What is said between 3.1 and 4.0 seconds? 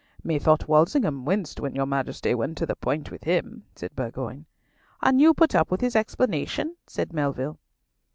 with him," said